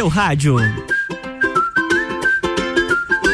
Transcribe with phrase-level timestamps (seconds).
[0.00, 0.56] seu rádio.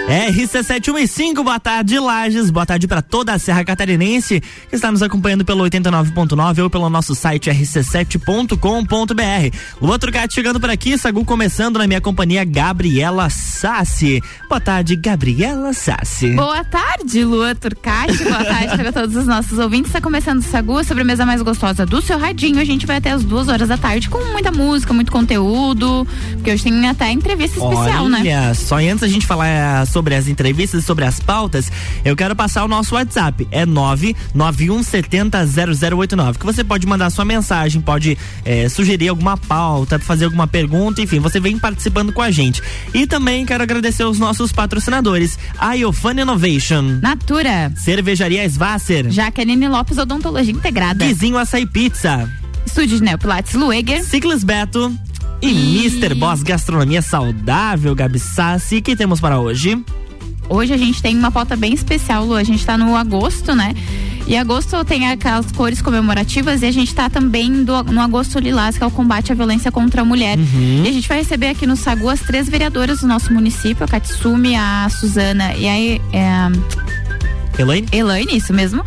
[0.07, 2.49] RC715, boa tarde, Lages.
[2.51, 6.89] Boa tarde para toda a Serra Catarinense que está nos acompanhando pelo 89.9 ou pelo
[6.89, 9.57] nosso site rc7.com.br.
[9.83, 14.23] Lua Trucati chegando por aqui, Sagu começando na minha companhia, Gabriela Sassi.
[14.49, 16.35] Boa tarde, Gabriela Sassi.
[16.35, 18.23] Boa tarde, Lua Turcati.
[18.23, 19.89] Boa tarde para todos os nossos ouvintes.
[19.89, 22.61] Está começando o Sagu, a sobremesa mais gostosa do seu radinho.
[22.61, 26.53] A gente vai até as duas horas da tarde com muita música, muito conteúdo, porque
[26.53, 28.21] hoje tem até entrevista especial, Olha, né?
[28.21, 31.73] Olha, só antes a gente falar sobre as entrevistas, sobre as pautas,
[32.05, 33.49] eu quero passar o nosso WhatsApp.
[33.51, 36.37] É 991700089.
[36.37, 41.19] Que você pode mandar sua mensagem, pode é, sugerir alguma pauta, fazer alguma pergunta, enfim,
[41.19, 42.63] você vem participando com a gente.
[42.93, 45.39] E também quero agradecer os nossos patrocinadores:
[45.79, 52.31] Iofan Innovation, Natura, Cervejaria Svasser, Jaqueline Lopes Odontologia Integrada, Vizinho Açaí Pizza,
[52.67, 54.95] Estúdio de Neopilates Lueger, Ciclis Beto.
[55.43, 55.51] E,
[55.87, 56.15] Mr.
[56.15, 59.83] Boss Gastronomia Saudável, Gabi Sassi, que temos para hoje?
[60.49, 62.35] Hoje a gente tem uma pauta bem especial, Lu.
[62.35, 63.75] A gente tá no agosto, né?
[64.27, 68.77] E agosto tem aquelas cores comemorativas e a gente tá também do- no agosto lilás,
[68.79, 70.37] que é o combate à violência contra a mulher.
[70.39, 70.83] Uhum.
[70.85, 73.89] E a gente vai receber aqui no Sagu as três vereadoras do nosso município, a
[73.89, 75.79] Katsumi, a Suzana e a
[76.17, 76.53] é,
[77.59, 77.87] Elaine?
[77.93, 78.85] Elaine, isso mesmo.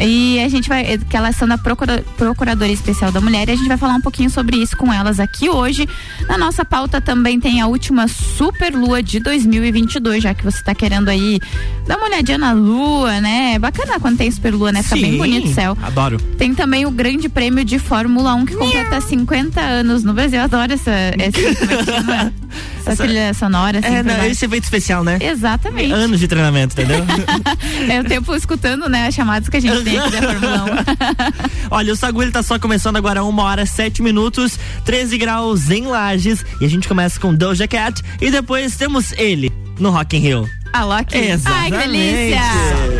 [0.00, 3.56] E a gente vai, que elas são da Procura- Procuradoria Especial da Mulher, e a
[3.56, 5.88] gente vai falar um pouquinho sobre isso com elas aqui hoje.
[6.28, 10.74] Na nossa pauta também tem a última Super Lua de 2022, já que você tá
[10.74, 11.40] querendo aí
[11.86, 13.54] dar uma olhadinha na lua, né?
[13.54, 14.82] É bacana quando tem Super Lua, né?
[14.82, 15.76] Fica bem Sim, bonito o céu.
[15.82, 16.18] Adoro.
[16.38, 20.38] Tem também o Grande Prêmio de Fórmula 1 que completa 50 anos no Brasil.
[20.38, 22.30] Eu adoro essa, essa,
[22.80, 23.78] essa, Essa- trilha sonora.
[23.78, 25.18] Assim, É, não, esse evento especial, né?
[25.20, 25.92] Exatamente.
[25.92, 27.04] Anos de treinamento, entendeu?
[27.88, 31.68] É o tempo escutando, né, as chamadas que a gente tem aqui da Fórmula 1.
[31.70, 35.86] Olha, o Sagu ele tá só começando agora uma hora sete minutos, 13 graus em
[35.86, 36.44] Lages.
[36.60, 40.48] E a gente começa com Doja Cat e depois temos ele no Rock in Rio.
[40.72, 41.16] A Loki.
[41.16, 41.76] Ai, que Exatamente.
[41.78, 42.40] delícia!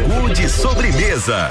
[0.08, 1.50] Saúde sobremesa.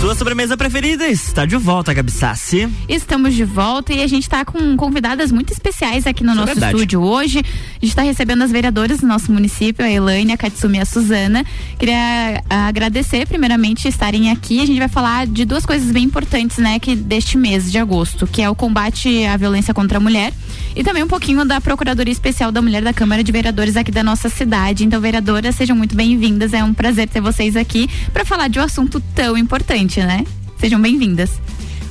[0.00, 2.68] Sua sobremesa preferida está de volta, Gabi Sassi.
[2.88, 6.40] Estamos de volta e a gente está com convidadas muito especiais aqui no Isso é
[6.42, 6.74] nosso verdade.
[6.74, 7.38] estúdio hoje.
[7.38, 7.42] A
[7.80, 11.44] gente está recebendo as vereadoras do nosso município, a Elaine, a Katsumi e a Suzana.
[11.78, 14.60] Queria ah, agradecer primeiramente estarem aqui.
[14.60, 18.26] A gente vai falar de duas coisas bem importantes, né, que deste mês de agosto,
[18.26, 20.32] que é o combate à violência contra a mulher
[20.76, 24.02] e também um pouquinho da Procuradoria Especial da Mulher da Câmara de Vereadores aqui da
[24.02, 24.84] nossa cidade.
[24.84, 26.52] Então, vereadoras, sejam muito bem-vindas.
[26.52, 30.24] É um prazer ter vocês aqui para falar de um assunto tão importante, né?
[30.58, 31.30] Sejam bem-vindas.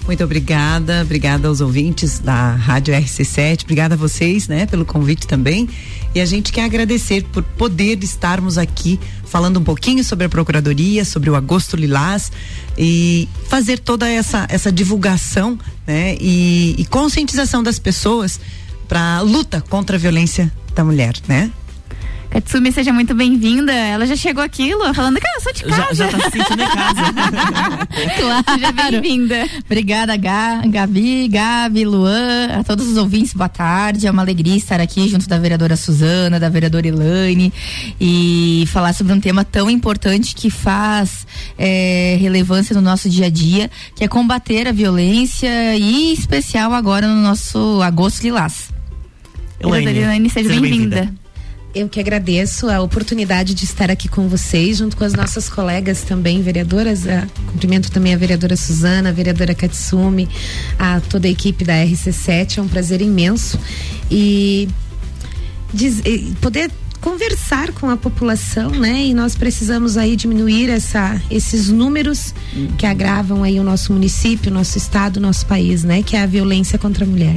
[0.05, 5.69] Muito obrigada, obrigada aos ouvintes da Rádio RC7, obrigada a vocês, né, pelo convite também.
[6.13, 11.05] E a gente quer agradecer por poder estarmos aqui falando um pouquinho sobre a Procuradoria,
[11.05, 12.31] sobre o Agosto Lilás
[12.77, 15.57] e fazer toda essa, essa divulgação,
[15.87, 18.39] né, e, e conscientização das pessoas
[18.87, 21.49] para luta contra a violência da mulher, né?
[22.33, 23.71] Katsumi, seja muito bem-vinda.
[23.71, 25.93] Ela já chegou aqui, Lu, falando que eu sou de Já, casa.
[25.93, 27.13] já tá se sentindo em casa.
[28.19, 28.43] claro.
[28.55, 29.49] Seja bem-vinda.
[29.63, 34.07] Obrigada, Gá, Gabi, Gabi, Luan, a todos os ouvintes, boa tarde.
[34.07, 37.53] É uma alegria estar aqui junto da vereadora Suzana, da vereadora Elaine
[38.01, 43.29] e falar sobre um tema tão importante que faz eh, relevância no nosso dia a
[43.29, 48.69] dia, que é combater a violência e em especial agora no nosso agosto lilás.
[49.61, 51.13] Vereadora Elaine, seja bem-vinda.
[51.73, 56.01] Eu que agradeço a oportunidade de estar aqui com vocês, junto com as nossas colegas
[56.03, 57.07] também, vereadoras.
[57.07, 60.29] A, cumprimento também a vereadora Suzana, a vereadora Katsumi,
[60.77, 62.59] a toda a equipe da RC7.
[62.59, 63.59] É um prazer imenso.
[64.11, 64.69] E
[65.73, 66.01] diz-
[66.41, 66.69] poder
[67.01, 69.05] conversar com a população, né?
[69.07, 72.35] E nós precisamos aí diminuir essa, esses números
[72.77, 76.03] que agravam aí o nosso município, o nosso estado, o nosso país, né?
[76.03, 77.35] Que é a violência contra a mulher.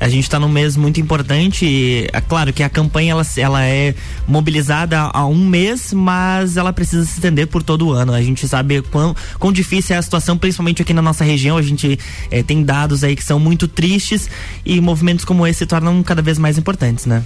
[0.00, 1.66] A gente está num mês muito importante.
[1.66, 3.94] e, É claro que a campanha ela, ela é
[4.26, 8.12] mobilizada há um mês, mas ela precisa se estender por todo o ano.
[8.14, 11.56] A gente sabe quão, quão difícil é a situação, principalmente aqui na nossa região.
[11.56, 11.98] A gente
[12.30, 14.30] eh, tem dados aí que são muito tristes
[14.64, 17.22] e movimentos como esse se tornam cada vez mais importantes, né?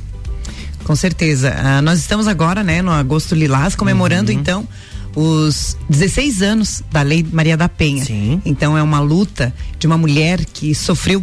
[0.84, 1.54] Com certeza.
[1.56, 4.66] Ah, nós estamos agora, né, no Agosto Lilás, comemorando então
[5.14, 8.04] os 16 anos da Lei Maria da Penha.
[8.04, 8.40] Sim.
[8.44, 11.22] Então é uma luta de uma mulher que sofreu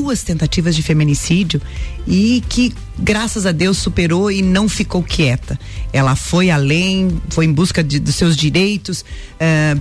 [0.00, 1.60] duas tentativas de feminicídio
[2.06, 5.58] e que graças a Deus superou e não ficou quieta.
[5.92, 9.04] Ela foi além, foi em busca de- dos seus direitos,
[9.38, 9.76] eh,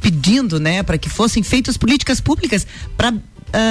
[0.00, 3.14] pedindo, né, para que fossem feitas políticas públicas para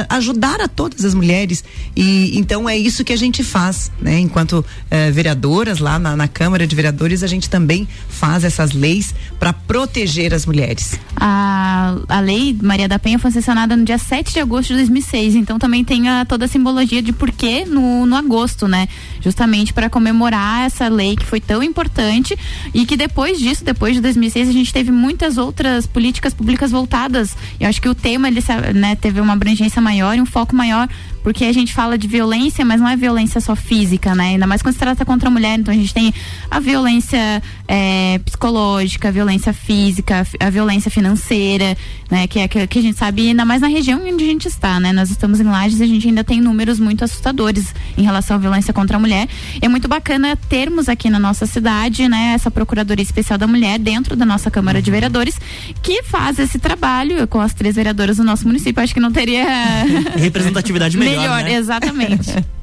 [0.10, 1.64] ajudar a todas as mulheres
[1.96, 4.20] e então é isso que a gente faz, né?
[4.20, 9.14] Enquanto eh, vereadoras lá na, na Câmara de Vereadores a gente também faz essas leis
[9.40, 11.00] para proteger as mulheres.
[11.16, 15.36] A, a lei Maria da Penha foi sancionada no dia 7 de agosto de 2006,
[15.36, 18.88] então também tem a, toda a simbologia de porquê no, no agosto, né?
[19.22, 22.38] Justamente para comemorar essa lei que foi tão importante
[22.74, 27.36] e que depois disso, depois de 2006, a gente teve muitas outras políticas públicas voltadas.
[27.60, 28.42] Eu acho que o tema ele
[28.74, 30.88] né, teve uma abrangência maior e um foco maior,
[31.24, 34.30] porque a gente fala de violência, mas não é violência só física, né?
[34.30, 35.60] Ainda mais quando se trata contra a mulher.
[35.60, 36.14] Então a gente tem
[36.50, 41.78] a violência é, psicológica, a violência física, a violência financeira,
[42.10, 42.28] né?
[42.28, 44.80] Que é que, que a gente sabe, ainda mais na região onde a gente está,
[44.80, 44.94] né?
[44.94, 48.40] Nós estamos em Lages e a gente ainda tem números muito assustadores em relação à
[48.40, 49.28] violência contra a mulher.
[49.62, 52.34] É muito bacana termos aqui na nossa cidade, né?
[52.36, 55.40] Essa Procuradoria Especial da Mulher dentro da nossa Câmara de Vereadores
[55.82, 58.82] que faz esse trabalho com as três vereadoras do nosso município.
[58.82, 59.46] Acho que não teria
[60.18, 61.54] Representatividade melhor, né?
[61.54, 62.34] exatamente.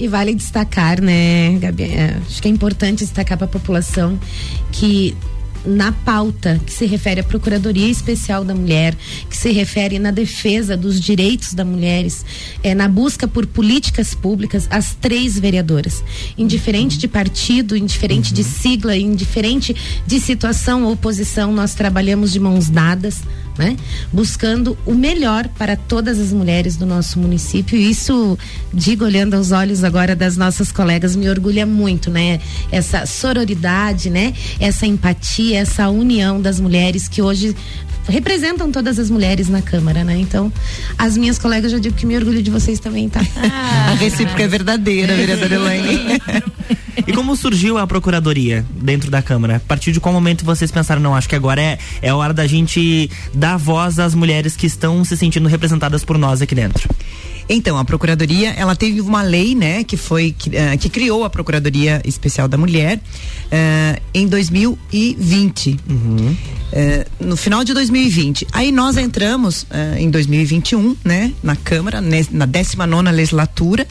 [0.00, 1.82] E vale destacar, né, Gabi?
[1.82, 4.16] é, acho que é importante destacar para a população
[4.70, 5.16] que
[5.64, 8.96] na pauta que se refere à Procuradoria Especial da Mulher,
[9.28, 12.24] que se refere na defesa dos direitos das mulheres,
[12.62, 16.02] é, na busca por políticas públicas, as três vereadoras,
[16.36, 19.74] indiferente de partido, indiferente de sigla, indiferente
[20.06, 23.22] de situação ou posição, nós trabalhamos de mãos dadas,
[23.58, 23.76] né?
[24.12, 27.76] Buscando o melhor para todas as mulheres do nosso município.
[27.76, 28.38] E isso,
[28.72, 32.40] digo olhando aos olhos agora das nossas colegas, me orgulha muito, né?
[32.70, 34.32] Essa sororidade, né?
[34.60, 37.56] Essa empatia, essa união das mulheres que hoje
[38.08, 40.16] representam todas as mulheres na Câmara, né?
[40.18, 40.52] Então,
[40.96, 43.20] as minhas colegas já digo que me orgulho de vocês também, tá?
[43.88, 46.20] A recíproca é verdadeira, vereadora Elaine.
[47.06, 49.56] E como surgiu a procuradoria dentro da Câmara?
[49.56, 52.34] A partir de qual momento vocês pensaram, não, acho que agora é, é a hora
[52.34, 56.88] da gente dar voz às mulheres que estão se sentindo representadas por nós aqui dentro?
[57.48, 61.30] Então, a Procuradoria, ela teve uma lei, né, que foi, que, eh, que criou a
[61.30, 63.00] Procuradoria Especial da Mulher
[63.50, 65.78] eh, em 2020.
[66.72, 68.46] Eh, no final de 2020.
[68.52, 73.86] Aí nós entramos eh, em 2021, né, na Câmara, na 19 legislatura,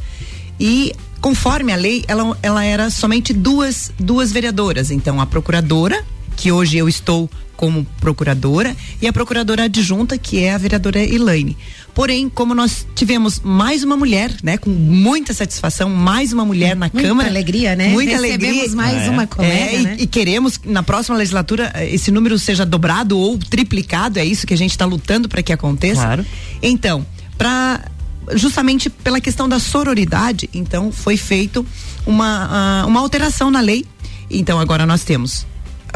[0.59, 4.91] e conforme a lei, ela, ela era somente duas, duas vereadoras.
[4.91, 6.03] Então, a procuradora,
[6.37, 11.57] que hoje eu estou como procuradora, e a procuradora adjunta, que é a vereadora Elaine.
[11.95, 16.87] Porém, como nós tivemos mais uma mulher, né, com muita satisfação, mais uma mulher na
[16.93, 17.27] Muita Câmara.
[17.27, 17.87] alegria, né?
[17.87, 18.75] Muita Recebemos alegria.
[18.75, 19.95] mais uma colega, É, e, né?
[19.97, 24.45] e queremos que na próxima legislatura eh, esse número seja dobrado ou triplicado, é isso
[24.45, 26.01] que a gente está lutando para que aconteça.
[26.03, 26.23] Claro.
[26.61, 27.03] Então,
[27.39, 27.85] para
[28.35, 31.65] justamente pela questão da sororidade, então foi feito
[32.05, 33.83] uma, ah, uma alteração na lei.
[34.29, 35.47] Então agora nós temos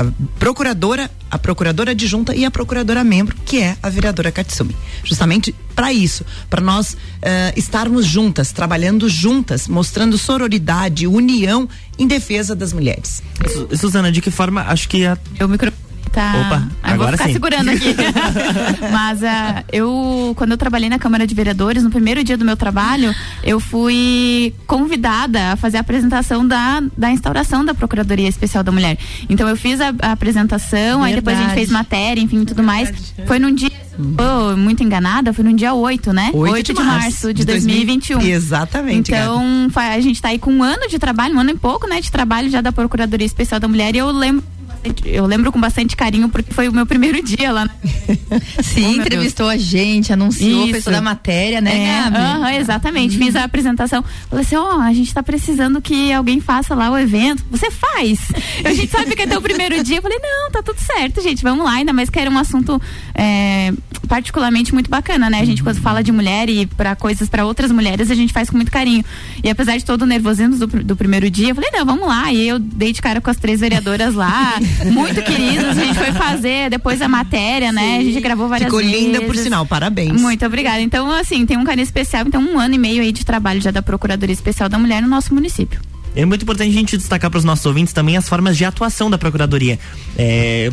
[0.01, 0.05] a
[0.39, 4.75] procuradora, a procuradora adjunta e a procuradora membro, que é a vereadora Katsumi.
[5.03, 11.67] Justamente para isso, para nós eh, estarmos juntas, trabalhando juntas, mostrando sororidade, união
[11.98, 13.22] em defesa das mulheres.
[13.51, 15.72] Su- Suzana, de que forma acho que a O micro
[16.12, 16.34] tá.
[16.46, 17.34] Opa, eu vou agora ficar sim.
[17.34, 17.96] segurando aqui.
[18.91, 22.58] Mas ah, eu, quando eu trabalhei na Câmara de Vereadores, no primeiro dia do meu
[22.58, 23.13] trabalho,
[23.44, 28.98] eu fui convidada a fazer a apresentação da, da instauração da Procuradoria Especial da Mulher.
[29.30, 31.68] Então eu fiz a, a apresentação, aí depois a gente Verdade.
[31.68, 32.91] fez matéria, enfim, tudo mais.
[33.25, 33.72] Foi num dia.
[34.18, 36.32] Tô muito enganada, foi no dia 8, né?
[36.34, 38.22] 8, de, março de 2021.
[38.22, 39.12] Exatamente.
[39.12, 39.24] Gabi.
[39.24, 41.88] Então, fa- a gente tá aí com um ano de trabalho, um ano e pouco,
[41.88, 44.44] né, de trabalho já da Procuradoria Especial da Mulher, e eu lembro
[44.84, 47.70] bastante, eu lembro com bastante carinho porque foi o meu primeiro dia lá.
[48.64, 50.86] Sim, Oh, entrevistou a gente, anunciou, fez Isso.
[50.86, 52.18] toda a matéria, né, É, Gabi?
[52.18, 53.18] aham, exatamente.
[53.18, 54.04] Fiz a apresentação.
[54.30, 57.44] Falei assim: ó, a gente tá precisando que alguém faça lá o evento.
[57.52, 58.20] Você faz.
[58.64, 59.98] A gente sabe que é teu primeiro dia.
[59.98, 61.42] Eu falei: não, tá tudo certo, gente.
[61.44, 61.74] Vamos lá.
[61.74, 62.82] Ainda mais que era um assunto
[63.16, 63.72] é,
[64.08, 65.40] particularmente muito bacana, né?
[65.42, 68.50] A gente, quando fala de mulher e para coisas para outras mulheres, a gente faz
[68.50, 69.04] com muito carinho.
[69.44, 72.32] E apesar de todo o nervosismo do, do primeiro dia, eu falei: não, vamos lá.
[72.32, 75.78] E eu dei de cara com as três vereadoras lá, muito queridas.
[75.78, 77.98] A gente foi fazer depois a matéria, né?
[78.00, 78.96] A gente gravou várias Ficou vezes.
[78.96, 80.20] linda, por sinal, parabéns.
[80.20, 80.82] Muito obrigada.
[80.82, 82.24] Então, assim, tem um carinho especial.
[82.28, 85.08] Então, um ano e meio aí de trabalho já da Procuradoria Especial da Mulher no
[85.08, 85.80] nosso município.
[86.16, 89.10] É muito importante a gente destacar para os nossos ouvintes também as formas de atuação
[89.10, 89.80] da Procuradoria.
[90.18, 90.72] É,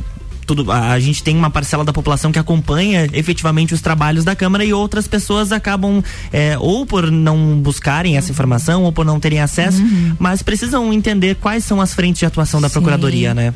[0.49, 4.35] tudo, a, a gente tem uma parcela da população que acompanha efetivamente os trabalhos da
[4.35, 6.03] Câmara e outras pessoas acabam
[6.33, 9.83] é, ou por não buscarem essa informação ou por não terem acesso,
[10.19, 12.73] mas precisam entender quais são as frentes de atuação da Sim.
[12.73, 13.55] Procuradoria, né?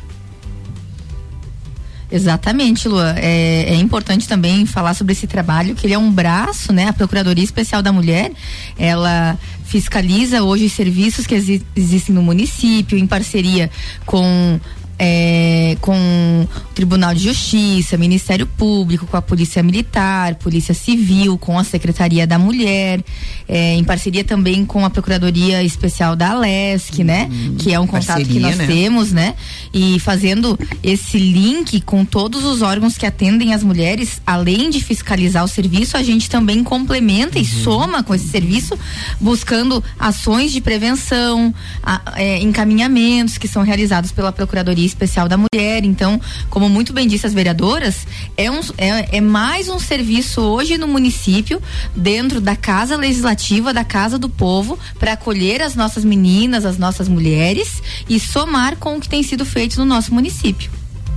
[2.13, 3.15] Exatamente, Lua.
[3.17, 6.87] É, é importante também falar sobre esse trabalho, que ele é um braço, né?
[6.89, 8.31] A Procuradoria Especial da Mulher,
[8.77, 13.71] ela fiscaliza hoje os serviços que exi- existem no município, em parceria
[14.05, 14.59] com.
[14.99, 21.57] É, com o Tribunal de Justiça, Ministério Público, com a Polícia Militar, Polícia Civil, com
[21.57, 23.03] a Secretaria da Mulher,
[23.47, 27.29] é, em parceria também com a Procuradoria Especial da Alesc, né?
[27.59, 28.67] Que é um contato que parceria, nós né?
[28.67, 29.35] temos né?
[29.73, 35.43] E fazendo esse link com todos os órgãos que atendem as mulheres, além de fiscalizar
[35.43, 38.77] o serviço, a gente também complementa e soma com esse serviço,
[39.19, 45.83] buscando ações de prevenção, a- é, encaminhamentos que são realizados pela Procuradoria Especial da Mulher.
[45.83, 46.19] Então,
[46.49, 48.05] como muito bem disse as vereadoras,
[48.37, 51.61] é, um, é, é mais um serviço hoje no município,
[51.95, 57.07] dentro da Casa Legislativa, da Casa do Povo, para acolher as nossas meninas, as nossas
[57.07, 60.69] mulheres e somar com o que tem sido feito no nosso município.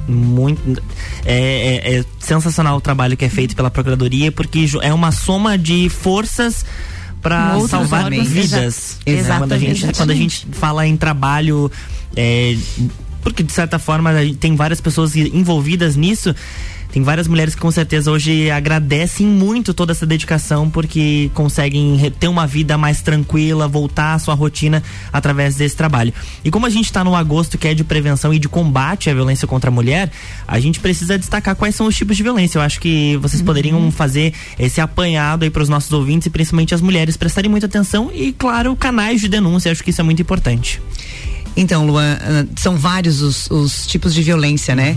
[0.08, 0.80] muito
[1.24, 5.58] é, é- é sensacional o trabalho que é feito pela procuradoria porque é uma soma
[5.58, 6.64] de forças
[7.20, 9.96] para salvar órgãos, vidas exa- quando a gente exatamente.
[9.96, 11.70] quando a gente fala em trabalho
[12.14, 12.56] é,
[13.26, 16.32] porque de certa forma tem várias pessoas envolvidas nisso
[16.92, 22.28] tem várias mulheres que com certeza hoje agradecem muito toda essa dedicação porque conseguem ter
[22.28, 26.14] uma vida mais tranquila, voltar à sua rotina através desse trabalho.
[26.42, 29.14] E como a gente está no agosto que é de prevenção e de combate à
[29.14, 30.10] violência contra a mulher,
[30.48, 32.58] a gente precisa destacar quais são os tipos de violência.
[32.58, 36.74] Eu acho que vocês poderiam fazer esse apanhado aí para os nossos ouvintes e principalmente
[36.74, 39.68] as mulheres prestarem muita atenção e, claro, canais de denúncia.
[39.68, 40.80] Eu acho que isso é muito importante.
[41.56, 44.94] Então, Luan, ah, são vários os, os tipos de violência, né?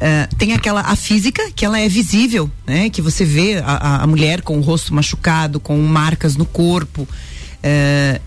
[0.00, 2.88] Ah, tem aquela, a física, que ela é visível, né?
[2.88, 7.06] Que você vê a, a- mulher com o rosto machucado, com marcas no corpo.
[7.62, 8.20] Ah,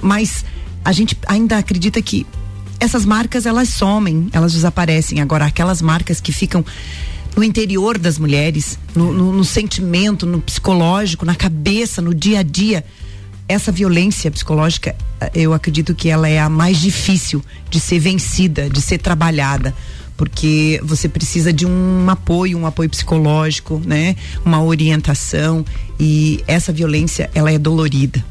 [0.00, 0.44] mas
[0.84, 2.26] a gente ainda acredita que
[2.78, 5.20] essas marcas, elas somem, elas desaparecem.
[5.20, 6.64] Agora, aquelas marcas que ficam
[7.36, 12.42] no interior das mulheres, no, no- no sentimento, no psicológico, na cabeça, no dia a
[12.42, 12.84] dia,
[13.48, 18.68] essa violência psicológica, eh, eu acredito que ela é a mais difícil de ser vencida,
[18.70, 19.74] de ser trabalhada,
[20.16, 24.14] porque você precisa de um apoio, um apoio psicológico, né?
[24.44, 25.64] Uma orientação
[25.98, 28.24] e essa violência, ela é dolorida.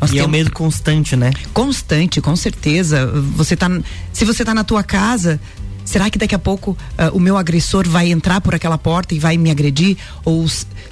[0.00, 1.30] Nós e é o temos- medo constante, né?
[1.54, 3.06] constante, com certeza.
[3.36, 3.70] Você tá,
[4.12, 5.40] se você tá na tua casa,
[5.84, 9.18] será que daqui a pouco ah, o meu agressor vai entrar por aquela porta e
[9.18, 9.96] vai me agredir?
[10.24, 10.46] Ou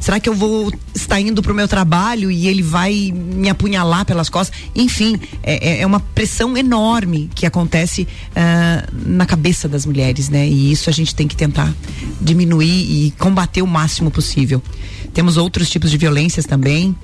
[0.04, 4.28] será que eu vou estar indo pro meu trabalho e ele vai me apunhalar pelas
[4.28, 4.54] costas?
[4.74, 10.46] Enfim, é, é- é uma pressão enorme que acontece ah, na cabeça das mulheres, né?
[10.46, 11.72] E isso a gente tem que tentar
[12.20, 12.66] diminuir
[13.06, 14.62] e combater o máximo possível.
[15.14, 16.94] Temos outros tipos de violências também.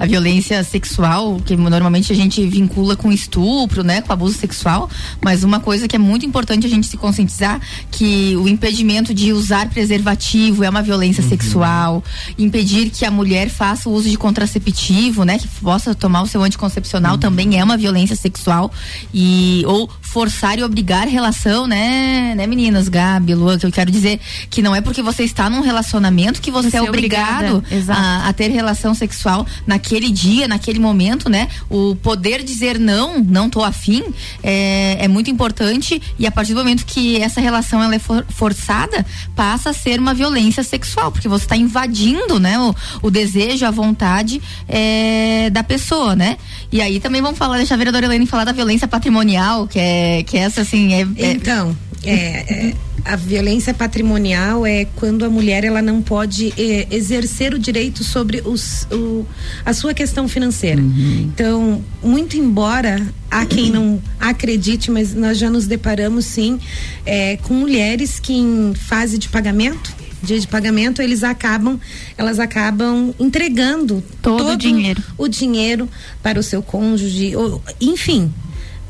[0.00, 4.88] A violência sexual, que normalmente a gente vincula com estupro, né, com abuso sexual,
[5.20, 7.60] mas uma coisa que é muito importante a gente se conscientizar
[7.90, 12.02] que o impedimento de usar preservativo é uma violência sexual,
[12.38, 16.42] impedir que a mulher faça o uso de contraceptivo, né, que possa tomar o seu
[16.42, 18.72] anticoncepcional também é uma violência sexual
[19.12, 24.18] e ou forçar e obrigar relação, né, né, meninas, Gabi, Lua, que eu quero dizer
[24.50, 28.28] que não é porque você está num relacionamento que você, Você é é obrigado a,
[28.28, 31.46] a ter relação sexual naquele dia, naquele momento, né?
[31.68, 34.02] O poder dizer não, não tô afim,
[34.42, 38.26] é, é muito importante e a partir do momento que essa relação ela é for-
[38.30, 42.58] forçada, passa a ser uma violência sexual, porque você está invadindo, né?
[42.58, 46.36] O, o desejo, a vontade é, da pessoa, né?
[46.72, 49.99] E aí também vamos falar, deixa a vereadora Helene falar da violência patrimonial, que é,
[50.26, 55.64] que essa assim, é, é- Então, é, é, a violência patrimonial é quando a mulher
[55.64, 59.24] ela não pode eh, exercer o direito sobre os, o,
[59.64, 60.82] a sua questão financeira.
[61.20, 66.58] Então, muito embora há quem não acredite, mas nós já nos deparamos sim
[67.06, 71.80] eh, com mulheres que em fase de pagamento dia de pagamento eles acabam
[72.18, 75.02] elas acabam entregando Todo o dinheiro.
[75.16, 75.88] o dinheiro
[76.22, 78.30] para o seu cônjuge ou, enfim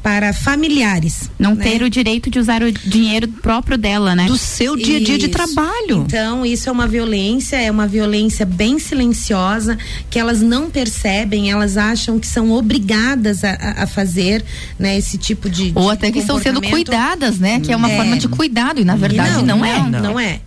[0.02, 1.62] para familiares Não né?
[1.64, 4.26] ter o direito de usar o dinheiro próprio dela, né?
[4.26, 6.04] Do seu dia a dia de trabalho.
[6.06, 9.76] Então, isso é uma violência, é uma violência bem silenciosa,
[10.08, 14.44] que elas não percebem, elas acham que são obrigadas a, a- fazer,
[14.78, 15.72] né, esse tipo de.
[15.74, 17.60] Ou de até que estão sendo cuidadas, né?
[17.60, 17.96] Que é uma É.
[17.96, 19.78] forma de cuidado e na E verdade não, é.
[19.78, 20.40] Não, não é.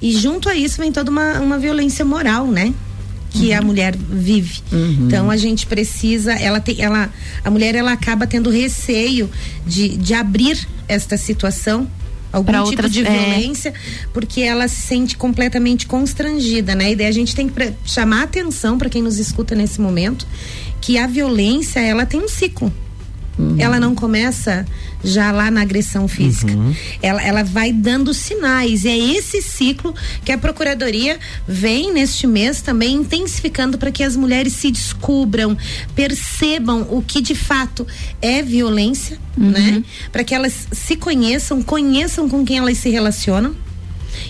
[0.00, 2.72] E junto a isso vem toda uma, uma violência moral, né?
[3.34, 4.60] Que a mulher vive.
[4.72, 7.12] Então a gente precisa, ela tem, ela,
[7.44, 9.28] a mulher ela acaba tendo receio
[9.66, 11.88] de, de abrir esta situação.
[12.32, 13.10] Algum Pra tipo outras- de é.
[13.10, 13.72] violência,
[14.12, 16.90] porque ela se sente completamente constrangida, né?
[16.92, 20.26] E daí a gente tem que chamar atenção para quem nos escuta nesse momento
[20.80, 22.72] que a violência ela tem um ciclo.
[23.58, 24.66] Ela não começa
[25.02, 26.52] já lá na agressão física.
[27.02, 28.84] Ela, ela vai dando sinais.
[28.84, 29.94] E é esse ciclo
[30.24, 35.56] que a Procuradoria vem neste mês também intensificando para que as mulheres se descubram,
[35.94, 37.86] percebam o que de fato
[38.22, 39.82] é violência, né?
[40.12, 43.54] Para que elas se conheçam, conheçam com quem elas se relacionam.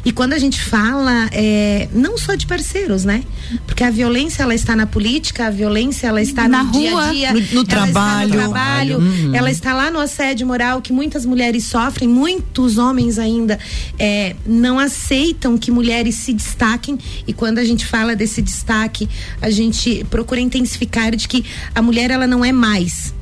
[0.05, 3.23] E quando a gente fala, é, não só de parceiros, né?
[3.67, 7.05] Porque a violência ela está na política, a violência ela está Na no dia rua,
[7.09, 8.25] a dia, no- no ela trabalho.
[8.27, 9.03] está no trabalho,
[9.35, 13.59] ela está lá no assédio moral que muitas mulheres sofrem, muitos homens ainda
[13.99, 19.09] é, não aceitam que mulheres se destaquem e quando a gente fala desse destaque,
[19.41, 21.45] a gente procura intensificar de que
[21.75, 23.13] a mulher ela não é mais.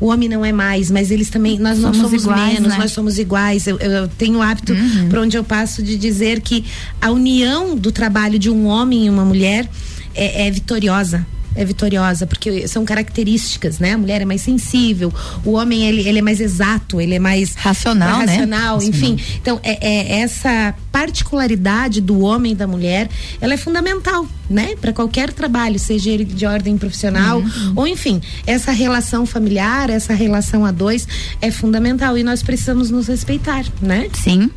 [0.00, 2.78] O homem não é mais, mas eles também, nós não Somos iguais, menos, né?
[2.78, 3.66] nós somos iguais.
[3.66, 4.74] Eu, eu tenho o hábito,
[5.10, 6.64] por onde eu passo, de dizer que
[7.00, 9.68] a união do trabalho de um homem e uma mulher
[10.14, 11.26] é, é vitoriosa.
[11.54, 13.94] É vitoriosa, porque são características, né?
[13.94, 15.12] A mulher é mais sensível,
[15.44, 18.26] o homem ele, ele é mais exato, ele é mais Racional, né?
[18.26, 19.18] racional, enfim.
[19.42, 23.08] Então, é, é essa particularidade do homem e da mulher,
[23.40, 24.74] ela é fundamental, né?
[24.80, 27.72] Para qualquer trabalho, seja ele de ordem profissional Uhum.
[27.76, 31.06] ou enfim, essa relação familiar, essa relação a dois
[31.40, 34.08] é fundamental e nós precisamos nos respeitar, né?
[34.12, 34.50] Sim,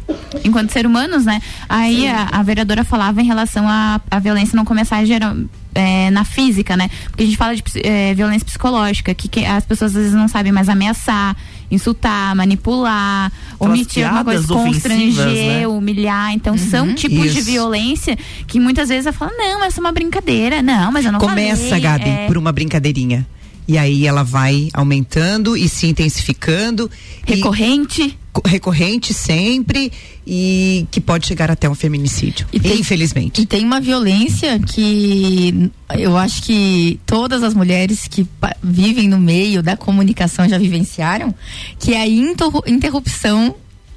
[0.44, 1.42] enquanto ser humanos, né?
[1.70, 5.36] Aí a, a vereadora falava em relação à violência não começar geral,
[5.76, 6.90] é, na física, né?
[7.06, 10.28] Porque a gente fala de é, violência psicológica, que, que as pessoas às vezes não
[10.28, 11.36] sabem mais ameaçar,
[11.72, 15.26] insultar, manipular, Aquelas omitir uma coisa, constranger,
[15.60, 15.68] né?
[15.68, 16.34] humilhar.
[16.34, 17.46] Então são tipos de Isso.
[17.52, 20.62] violência que muitas vezes ela fala, não, essa é uma brincadeira.
[20.62, 21.80] Não, mas eu não Começa, falei.
[21.82, 23.26] Gabi, É, por uma brincadeirinha.
[23.68, 26.90] E aí ela vai aumentando e se intensificando.
[27.26, 28.18] recorrente.
[28.34, 29.92] Co- recorrente sempre
[30.28, 32.46] e que pode chegar até um feminicídio.
[32.52, 33.42] E tem- infelizmente.
[33.42, 38.28] E tem uma violência que eu acho que todas as mulheres que
[38.62, 41.34] vivem no meio da comunicação já vivenciaram,
[41.80, 43.56] que é a interru- interrupção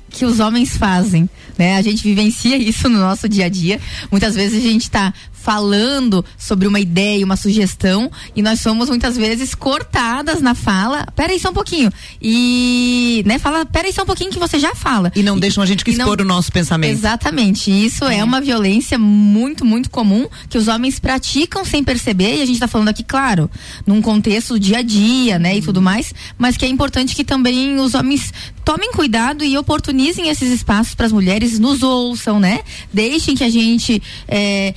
[0.09, 1.77] que os homens fazem, né?
[1.77, 3.81] A gente vivencia isso no nosso dia a dia.
[4.11, 5.13] Muitas vezes a gente está
[5.47, 11.07] falando sobre uma ideia, uma sugestão, e nós somos muitas vezes cortadas na fala.
[11.15, 11.89] Pera aí só um pouquinho.
[12.21, 15.13] E, né, fala, pera aí só um pouquinho que você já fala.
[15.15, 16.91] E não deixam a gente que e não- expor o nosso pensamento.
[16.91, 17.71] Exatamente.
[17.71, 18.25] Isso é.
[18.25, 22.39] uma violência muito, muito comum que os homens praticam sem perceber.
[22.39, 23.49] E a gente está falando aqui, claro,
[23.87, 26.13] num contexto dia a dia, né, e tudo mais.
[26.37, 28.33] Mas que é importante que também os homens
[28.67, 32.63] tomem cuidado e oportunizem esses espaços para as mulheres, nos ouçam, né?
[32.93, 34.75] Deixem que a gente é,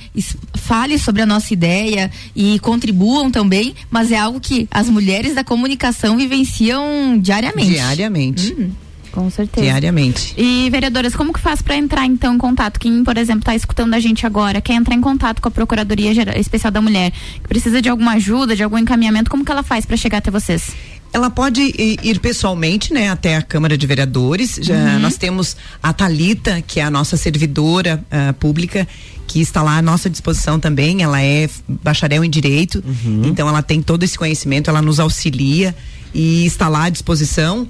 [0.54, 3.74] fale sobre a nossa ideia e contribuam também.
[3.90, 7.70] Mas é algo que as mulheres da comunicação vivenciam diariamente.
[7.72, 8.70] Diariamente.
[9.10, 9.66] Com certeza.
[9.66, 10.34] Diariamente.
[10.38, 12.78] E, vereadoras, como que faz para entrar, então, em contato?
[12.78, 16.14] Quem, por exemplo, está escutando a gente agora, quer entrar em contato com a Procuradoria
[16.14, 19.64] Geral- Especial da Mulher, que precisa de alguma ajuda, de algum encaminhamento, como que ela
[19.64, 20.70] faz para chegar até vocês?
[21.12, 24.58] Ela pode ir pessoalmente, né, até a Câmara de Vereadores.
[24.62, 24.98] Já Uhum.
[25.00, 28.86] nós temos a Talita, que é a nossa servidora ah, pública,
[29.26, 31.02] que está lá à nossa disposição também.
[31.02, 32.82] Ela é bacharel em direito,
[33.24, 35.74] então ela tem todo esse conhecimento, ela nos auxilia
[36.14, 37.66] e está lá à disposição.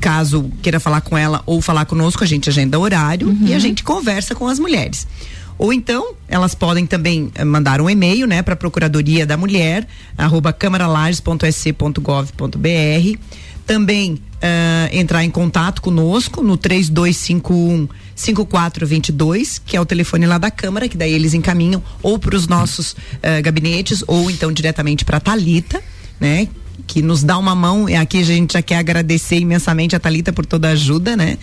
[0.00, 3.82] Caso queira falar com ela ou falar conosco, a gente agenda horário e a gente
[3.84, 5.06] conversa com as mulheres.
[5.56, 9.86] Ou então, elas podem também eh, mandar um e-mail, né, para Procuradoria da Mulher,
[10.18, 13.18] arroba camaralages.sc.gov.br.
[13.66, 20.50] Também ah, entrar em contato conosco no 3251 5422, que é o telefone lá da
[20.50, 25.18] Câmara, que daí eles encaminham ou para os nossos ah, gabinetes ou então diretamente para
[25.18, 25.82] Talita,
[26.20, 26.46] né?
[26.86, 27.86] Que nos dá uma mão.
[27.98, 31.38] Aqui a gente já quer agradecer imensamente a Talita por toda a ajuda, né?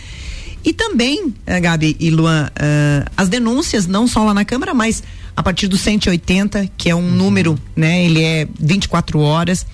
[0.64, 5.02] E também, eh, Gabi e Luan, eh, as denúncias, não só lá na Câmara, mas
[5.36, 8.06] a partir do 180, que é um número, né?
[8.06, 9.66] Ele é 24 horas.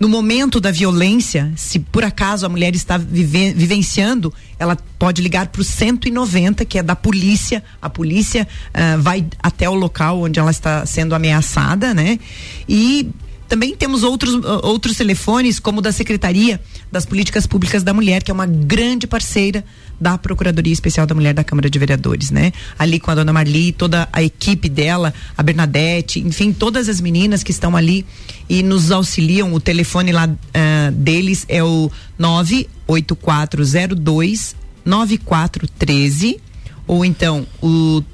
[0.00, 5.48] No momento da violência, se por acaso a mulher está vive- vivenciando, ela pode ligar
[5.48, 7.62] para o 190, que é da polícia.
[7.80, 12.18] A polícia ah, vai até o local onde ela está sendo ameaçada, né?
[12.68, 13.08] E
[13.48, 16.60] também temos outros, outros telefones, como o da Secretaria
[16.94, 19.62] das Políticas Públicas da Mulher, que é uma grande parceira
[20.00, 22.52] da Procuradoria Especial da Mulher da Câmara de Vereadores, né?
[22.78, 27.42] Ali com a dona Marli, toda a equipe dela, a Bernadette, enfim, todas as meninas
[27.42, 28.06] que estão ali
[28.48, 29.52] e nos auxiliam.
[29.52, 34.54] O telefone lá ah, deles é o 98402
[34.84, 36.40] 9413
[36.86, 38.04] ou então o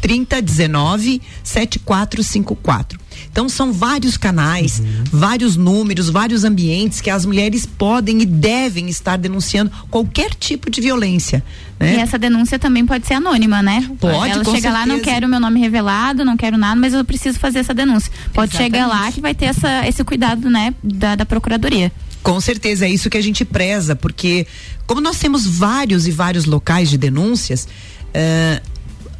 [0.00, 2.98] 3019 7454.
[3.32, 9.16] Então são vários canais, vários números, vários ambientes que as mulheres podem e devem estar
[9.16, 11.42] denunciando qualquer tipo de violência.
[11.78, 11.94] Né?
[11.94, 13.88] E essa denúncia também pode ser anônima, né?
[13.98, 15.14] Pode, Ela chega lá, não certeza.
[15.14, 18.12] quero meu nome revelado, não quero nada, mas eu preciso fazer essa denúncia.
[18.34, 21.90] Pode chegar lá que vai ter essa, esse cuidado, né, da, da procuradoria.
[22.22, 24.46] Com certeza, é isso que a gente preza, porque
[24.86, 27.66] como nós temos vários e vários locais de denúncias,
[28.12, 28.60] eh,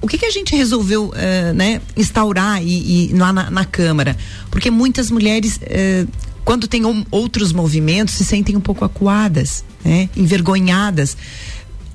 [0.00, 4.16] o que, que a gente resolveu eh, né, instaurar e, e lá na, na Câmara?
[4.50, 6.06] Porque muitas mulheres, eh,
[6.44, 11.16] quando tem um- outros movimentos, se sentem um pouco acuadas, né, envergonhadas.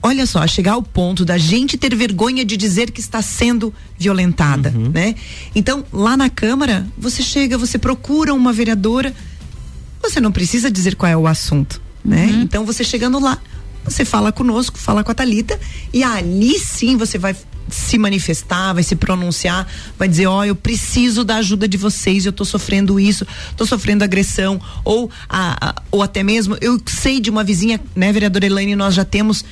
[0.03, 4.69] Olha só, chegar ao ponto da gente ter vergonha de dizer que está sendo violentada,
[4.69, 5.15] né?
[5.55, 9.11] Então, lá na Câmara, você chega, você procura uma vereadora,
[10.03, 12.27] você não precisa dizer qual é o assunto, né?
[12.43, 13.39] Então você chegando lá,
[13.85, 15.59] você fala conosco, fala com a Talita
[15.93, 17.35] e ali sim você vai
[17.67, 19.67] se manifestar, vai se pronunciar,
[19.97, 23.25] vai dizer, ó, eu preciso da ajuda de vocês, eu tô sofrendo isso,
[23.57, 28.11] tô sofrendo agressão, ou a, a- ou até mesmo, eu sei de uma vizinha, né,
[28.13, 29.43] vereadora Elaine, nós já temos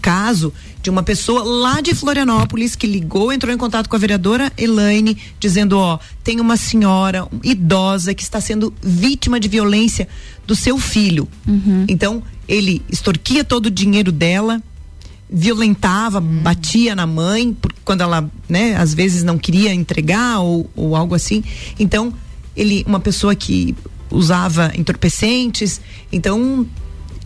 [0.00, 4.52] caso de uma pessoa lá de Florianópolis que ligou, entrou em contato com a vereadora
[4.56, 10.08] Elaine, dizendo, ó, tem uma senhora idosa que está sendo vítima de violência
[10.46, 11.28] do seu filho.
[11.88, 14.62] Então, ele extorquia todo o dinheiro dela,
[15.28, 21.14] violentava, batia na mãe, quando ela, né, às vezes não queria entregar ou, ou algo
[21.14, 21.42] assim.
[21.78, 22.14] Então,
[22.56, 23.74] ele, uma pessoa que
[24.10, 25.80] usava entorpecentes,
[26.12, 26.64] então,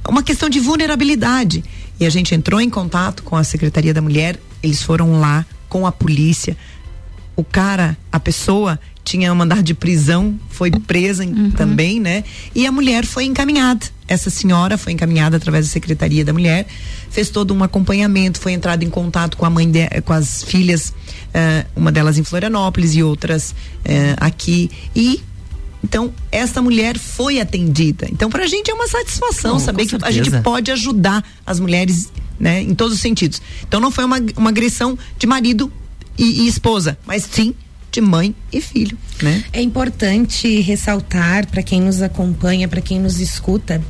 [0.09, 1.63] uma questão de vulnerabilidade.
[2.01, 5.87] E a gente entrou em contato com a Secretaria da Mulher, eles foram lá com
[5.87, 6.57] a polícia.
[7.37, 12.23] O cara, a pessoa tinha um mandado de prisão, foi presa em- também, né?
[12.55, 13.87] E a mulher foi encaminhada.
[14.07, 16.67] Essa senhora foi encaminhada através da Secretaria da Mulher,
[17.11, 20.93] fez todo um acompanhamento, foi entrado em contato com a mãe de, com as filhas,
[21.33, 24.71] eh, uma delas em Florianópolis e outras eh, aqui.
[24.95, 25.23] E
[25.83, 28.07] então, essa mulher foi atendida.
[28.11, 32.13] Então, pra gente é uma satisfação Não, saber que a gente pode ajudar as mulheres,
[32.39, 33.41] né, em todos os sentidos.
[33.67, 35.73] Então, não foi uma, uma agressão de marido
[36.19, 37.55] e, e esposa, mas sim
[37.91, 39.43] de mãe e filho, né?
[39.53, 43.83] É importante ressaltar para quem nos acompanha, para quem nos escuta,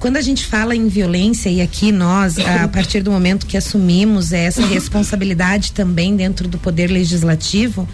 [0.00, 4.32] quando a gente fala em violência e aqui nós, a partir do momento que assumimos
[4.32, 7.86] essa responsabilidade também dentro do poder legislativo,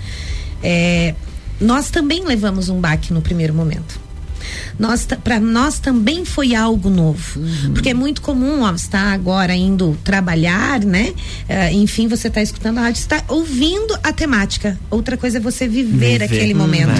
[0.62, 1.14] é,
[1.60, 4.04] nós também levamos um baque no primeiro momento.
[4.78, 7.40] Nós, para nós também foi algo novo,
[7.72, 11.14] porque é muito comum, ó, você está agora indo trabalhar, né?
[11.48, 14.78] Eh, enfim, você está escutando a rádio, está ouvindo a temática.
[14.88, 16.22] Outra coisa é você viver, Viver.
[16.22, 16.60] aquele Uhum.
[16.60, 16.90] momento.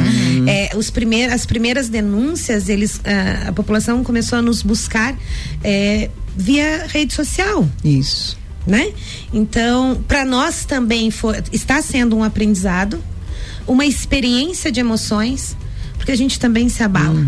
[0.48, 5.14] É, os primeir, as primeiras denúncias, eles, ah, a população começou a nos buscar
[5.62, 8.36] eh, via rede social Isso.
[8.66, 8.90] né?
[9.32, 13.00] Então, para nós também foi, está sendo um aprendizado,
[13.66, 15.56] uma experiência de emoções,
[15.96, 17.20] porque a gente também se abala.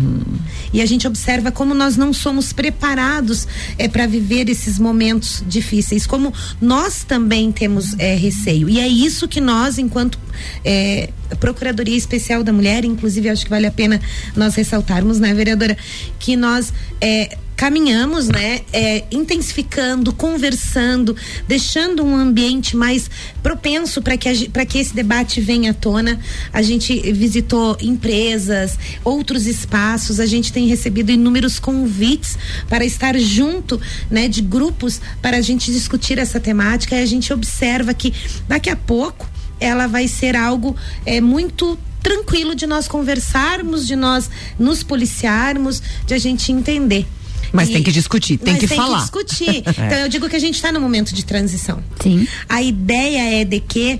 [0.71, 3.47] E a gente observa como nós não somos preparados
[3.77, 8.69] é, para viver esses momentos difíceis, como nós também temos é, receio.
[8.69, 10.19] E é isso que nós, enquanto
[10.63, 13.99] é, Procuradoria Especial da Mulher, inclusive acho que vale a pena
[14.35, 15.77] nós ressaltarmos, né, vereadora,
[16.19, 16.71] que nós
[17.01, 21.13] é, caminhamos, né, é, intensificando, conversando,
[21.45, 23.11] deixando um ambiente mais
[23.43, 26.17] propenso para que, que esse debate venha à tona.
[26.53, 32.37] A gente visitou empresas, outros espaços, a gente tem recebido inúmeros convites
[32.69, 33.77] para estar junto,
[34.09, 38.13] né, de grupos para a gente discutir essa temática e a gente observa que
[38.47, 44.29] daqui a pouco ela vai ser algo é, muito tranquilo de nós conversarmos, de nós
[44.57, 47.05] nos policiarmos, de a gente entender.
[47.51, 48.97] Mas E- tem que discutir, tem mas que tem falar.
[48.97, 49.63] que discutir.
[49.69, 51.81] Então eu digo que a gente está no momento de transição.
[52.01, 52.27] Sim.
[52.47, 53.99] A ideia é de que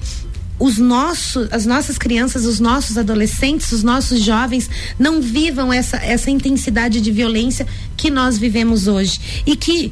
[0.59, 6.29] os nossos, as nossas crianças, os nossos adolescentes, os nossos jovens não vivam essa, essa
[6.29, 9.19] intensidade de violência que nós vivemos hoje.
[9.45, 9.91] E que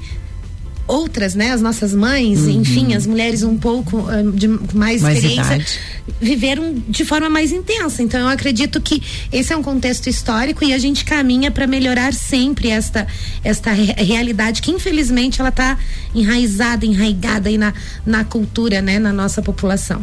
[0.88, 5.56] outras, né, as nossas mães, enfim, as mulheres um pouco ah, de mais, Mais experiência,
[5.56, 5.80] idade.
[6.22, 8.02] viveram de forma mais intensa.
[8.02, 12.14] Então eu acredito que esse é um contexto histórico e a gente caminha para melhorar
[12.14, 13.06] sempre esta
[13.44, 15.78] esta re- realidade que infelizmente ela está
[16.16, 17.74] enraizada, enraigada aí na,
[18.06, 20.02] na cultura, né, na nossa população.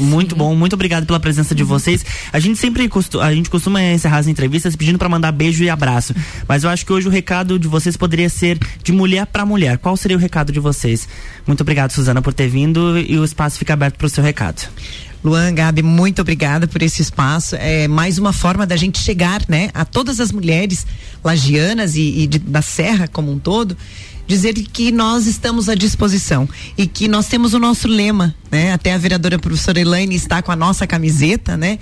[0.00, 2.04] Muito bom, muito obrigado pela presença de vocês.
[2.32, 5.70] A gente sempre costu- a gente costuma encerrar as entrevistas pedindo pra mandar beijo e
[5.70, 6.14] abraço,
[6.48, 9.78] mas eu acho que hoje o recado de vocês poderia ser de mulher pra mulher.
[9.78, 11.08] Qual seria o recado de vocês?
[11.46, 14.68] Muito obrigado, Suzana, por ter vindo e o espaço fica aberto pro seu recado.
[15.24, 17.56] Luan, Gabi, muito obrigada por esse espaço.
[17.56, 20.86] É mais uma forma da gente chegar, né, a todas as mulheres
[21.24, 23.76] lagianas e, e de- da Serra como um todo,
[24.26, 28.72] dizer que nós estamos à disposição e que nós temos o nosso lema, né?
[28.72, 31.78] Até a vereadora professora Elaine está com a nossa camiseta, né?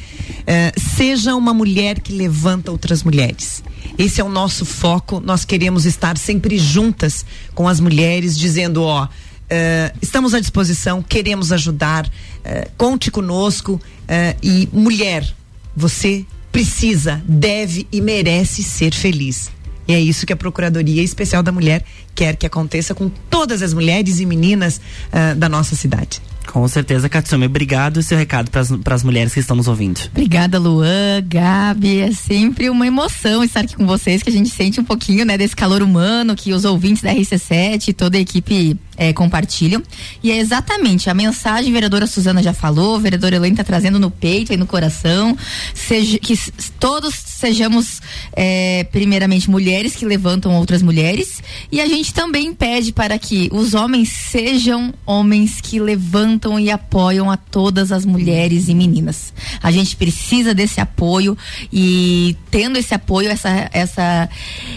[0.46, 3.62] É, seja uma mulher que levanta outras mulheres.
[3.98, 5.20] Esse é o nosso foco.
[5.20, 9.08] Nós queremos estar sempre juntas com as mulheres, dizendo, ó,
[9.48, 12.10] eh, estamos à disposição, queremos ajudar,
[12.44, 13.80] eh, conte conosco.
[14.06, 15.26] eh, e mulher,
[15.74, 19.50] você precisa, deve e merece ser feliz.
[19.86, 23.74] E é isso que a Procuradoria Especial da Mulher quer que aconteça com todas as
[23.74, 24.80] mulheres e meninas
[25.12, 26.22] eh, da nossa cidade.
[26.46, 30.00] Com certeza, Katsumi, obrigado e seu recado para as mulheres que estão nos ouvindo.
[30.10, 32.00] Obrigada, Luan, Gabi.
[32.00, 35.38] É sempre uma emoção estar aqui com vocês, que a gente sente um pouquinho, né,
[35.38, 39.82] desse calor humano que os ouvintes da RC7 e toda a equipe eh, compartilham.
[40.22, 43.98] E é exatamente a mensagem, a vereadora Suzana já falou, a vereadora Elaine está trazendo
[43.98, 45.36] no peito e no coração.
[45.74, 46.38] Seja, que
[46.78, 48.00] todos sejamos,
[48.36, 51.42] eh, primeiramente, mulheres que levantam outras mulheres.
[51.70, 57.30] E a gente também pede para que os homens sejam homens que levantam e apoiam
[57.30, 59.32] a todas as mulheres e meninas.
[59.62, 61.36] A gente precisa desse apoio
[61.72, 64.28] e tendo esse apoio, essa, essa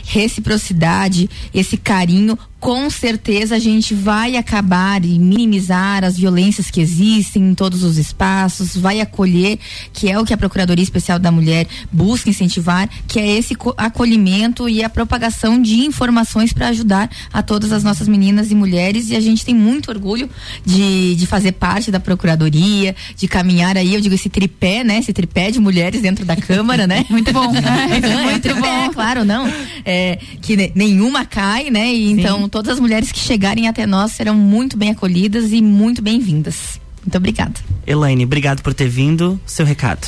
[0.06, 7.52] reciprocidade, esse carinho, com certeza a gente vai acabar e minimizar as violências que existem
[7.52, 9.60] em todos os espaços, vai acolher,
[9.94, 13.76] que é o que a Procuradoria Especial da Mulher busca incentivar, que é esse co-
[13.78, 19.10] acolhimento e a propagação de informações para ajudar a todas as nossas meninas e mulheres.
[19.12, 20.28] E a gente tem muito orgulho
[20.66, 24.98] de, de fazer parte da Procuradoria, de caminhar aí, eu digo, esse tripé, né?
[24.98, 27.06] Esse tripé de mulheres dentro da Câmara, né?
[27.10, 27.52] Muito bom.
[27.54, 28.90] muito bom.
[28.94, 29.48] claro, não.
[29.86, 31.94] É, que ne- nenhuma cai, né?
[31.94, 36.02] E então todas as mulheres que chegarem até nós serão muito bem acolhidas e muito
[36.02, 36.80] bem-vindas.
[37.04, 37.54] Muito obrigada.
[37.86, 39.40] Elaine, obrigado por ter vindo.
[39.46, 40.08] Seu recado.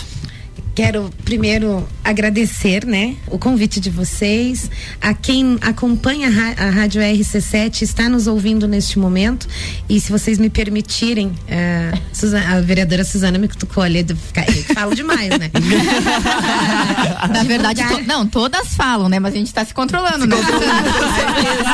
[0.75, 4.71] Quero primeiro agradecer, né, o convite de vocês,
[5.01, 9.45] a quem acompanha a, a Rádio RC7 está nos ouvindo neste momento
[9.89, 14.15] e se vocês me permitirem, eh, Suza- a vereadora Suzana me cutucou ali, eu
[14.73, 15.51] falo demais, né?
[17.29, 19.19] Na verdade, to- não, todas falam, né?
[19.19, 20.37] Mas a gente tá se controlando, né?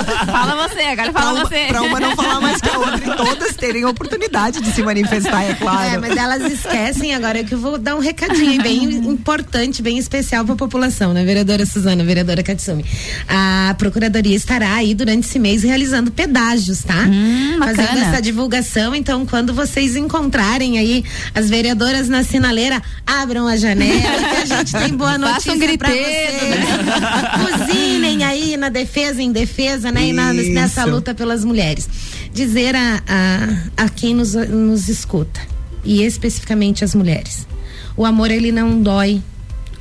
[0.04, 1.66] Fala você, agora Pra fala uma, você.
[1.68, 5.44] pra uma não falar mais que a outra e todas terem oportunidade de se manifestar,
[5.44, 5.96] é claro.
[5.96, 10.44] É, mas elas esquecem agora que eu vou dar um recadinho bem importante, bem especial
[10.46, 12.86] para a população, né, vereadora Suzana, vereadora Katsumi.
[13.28, 17.06] A procuradoria estará aí durante esse mês realizando pedágios, tá?
[17.08, 17.58] Hum.
[17.60, 24.02] Fazendo essa divulgação, então quando vocês encontrarem aí as vereadoras na sinaleira, abram a janela
[24.02, 27.66] que a gente tem boa Faça um notícia para vocês.
[27.68, 30.08] Buzinem aí na defesa, em defesa, né?
[30.08, 31.88] E na- nessa luta pelas mulheres.
[32.36, 35.40] Dizer a, a, a quem nos, nos escuta,
[35.86, 37.48] e especificamente as mulheres,
[37.96, 39.24] o amor ele não dói,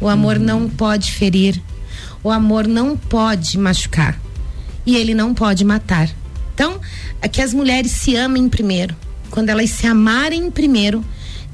[0.00, 1.60] o amor não pode ferir,
[2.22, 4.16] o amor não pode machucar.
[4.86, 6.08] E ele não pode matar.
[6.54, 6.80] Então,
[7.20, 8.94] é que as mulheres se amem primeiro.
[9.30, 11.04] Quando elas se amarem primeiro,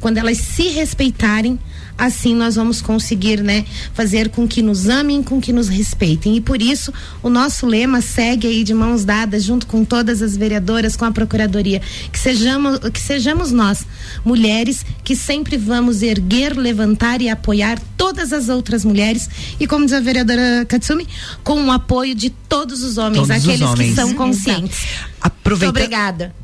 [0.01, 1.59] quando elas se respeitarem,
[2.01, 6.37] assim nós vamos conseguir, né, fazer com que nos amem, com que nos respeitem.
[6.37, 10.37] E por isso, o nosso lema segue aí de mãos dadas junto com todas as
[10.37, 11.81] vereadoras, com a procuradoria,
[12.11, 13.87] que sejamos que sejamos nós,
[14.25, 19.29] mulheres que sempre vamos erguer, levantar e apoiar todas as outras mulheres
[19.61, 21.07] e como diz a vereadora Katsumi,
[21.45, 23.91] com o apoio de todos os homens, Todos os aqueles homens.
[23.91, 24.87] que são conscientes.
[25.21, 26.35] Aproveita, obrigada.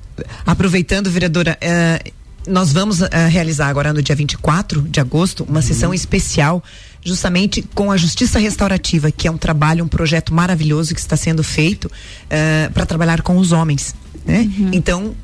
[0.46, 2.12] Aproveitando, vereadora, eh,
[2.46, 6.62] nós vamos eh, realizar agora no dia 24 de agosto uma sessão especial
[7.04, 11.44] justamente com a Justiça Restaurativa, que é um trabalho, um projeto maravilhoso que está sendo
[11.44, 11.88] feito
[12.74, 13.94] para trabalhar com os homens,
[14.24, 14.50] né?
[14.72, 15.14] Então,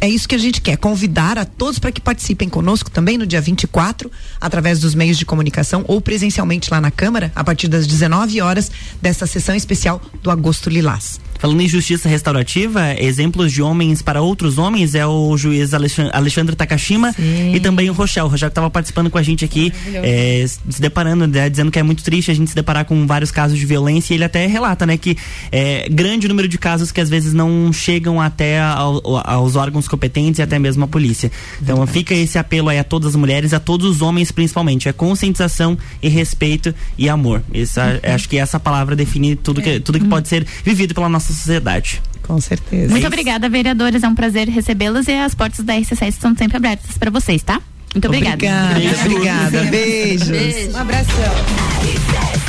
[0.00, 3.26] é isso que a gente quer, convidar a todos para que participem conosco também no
[3.26, 4.10] dia 24,
[4.40, 8.70] através dos meios de comunicação ou presencialmente lá na Câmara, a partir das 19 horas,
[9.00, 11.20] dessa sessão especial do Agosto Lilás.
[11.38, 16.56] Falando em justiça restaurativa, exemplos de homens para outros homens é o juiz Alexan- Alexandre
[16.56, 17.14] Takashima
[17.54, 18.26] e também o Rochel.
[18.26, 19.72] O Rochel que estava participando com a gente aqui,
[20.02, 23.30] é, se deparando, né, dizendo que é muito triste a gente se deparar com vários
[23.30, 24.14] casos de violência.
[24.14, 25.16] E ele até relata, né, que
[25.52, 30.38] é grande número de casos que às vezes não chegam até ao- aos órgãos competentes
[30.38, 31.30] e até mesmo a polícia.
[31.62, 34.92] Então fica esse apelo aí a todas as mulheres, a todos os homens principalmente, é
[34.92, 37.42] conscientização e respeito e amor.
[37.52, 41.25] Essa, Acho que essa palavra define tudo que, tudo que pode ser vivido pela nossa
[41.32, 42.02] sociedade.
[42.22, 42.90] Com certeza.
[42.90, 44.02] Muito obrigada, vereadores.
[44.02, 47.60] É um prazer recebê-los e as portas da RC7 estão sempre abertas para vocês, tá?
[47.94, 48.34] Muito obrigada.
[48.34, 49.64] Obrigada, obrigada.
[49.64, 50.74] Beijos.
[50.74, 52.45] Um abração.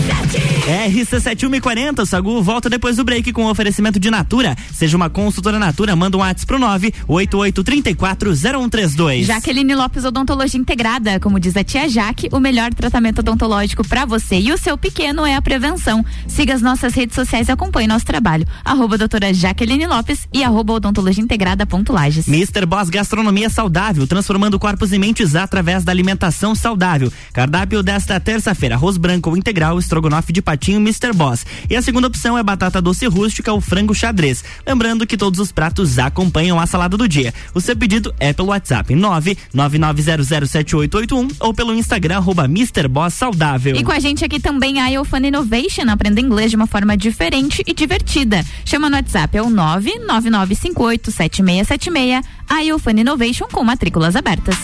[0.67, 4.55] RC7140, Sagu volta depois do break com oferecimento de Natura.
[4.73, 6.59] Seja uma consultora Natura, manda um WhatsApp pro
[7.07, 9.23] 988340132.
[9.23, 14.39] Jaqueline Lopes Odontologia Integrada, como diz a tia Jaque, o melhor tratamento odontológico para você
[14.39, 16.03] e o seu pequeno é a prevenção.
[16.27, 18.45] Siga as nossas redes sociais e acompanhe nosso trabalho.
[18.65, 22.27] Arroba doutora Jaqueline Lopes e arroba odontologia integrada ponto Lages.
[22.27, 22.65] Mr.
[22.65, 27.09] Boss Gastronomia Saudável, transformando corpos e mentes através da alimentação saudável.
[27.31, 29.96] Cardápio desta terça-feira: arroz branco ou integral, estrogonofe
[30.31, 31.13] de patinho Mr.
[31.13, 31.45] Boss.
[31.69, 34.43] E a segunda opção é batata doce rústica ou frango xadrez.
[34.65, 37.31] Lembrando que todos os pratos acompanham a salada do dia.
[37.53, 42.87] O seu pedido é pelo WhatsApp 999007881 ou pelo Instagram arroba Mr.
[42.87, 43.75] Boss Saudável.
[43.75, 47.61] E com a gente aqui também a Iofan Innovation, aprenda inglês de uma forma diferente
[47.65, 48.45] e divertida.
[48.65, 52.23] Chama no WhatsApp, é o 999587676.
[52.49, 54.55] A Iofan Innovation com matrículas abertas.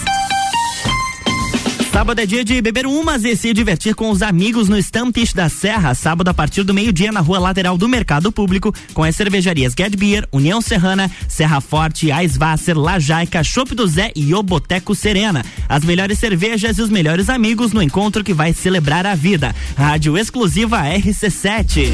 [1.93, 5.47] Sábado é dia de beber umas e se divertir com os amigos no Stamptish da
[5.47, 5.93] Serra.
[5.93, 9.95] Sábado a partir do meio-dia na rua lateral do Mercado Público, com as cervejarias Get
[9.95, 15.45] Beer, União Serrana, Serra Forte, Aisvasser, Lajaica, Chopp do Zé e o Boteco Serena.
[15.69, 19.55] As melhores cervejas e os melhores amigos no encontro que vai celebrar a vida.
[19.77, 21.93] Rádio exclusiva RC7.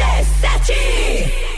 [0.00, 1.57] A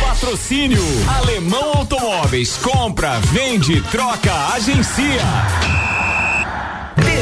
[0.00, 0.82] Patrocínio
[1.18, 2.58] Alemão Automóveis.
[2.58, 5.85] Compra, vende, troca, agencia.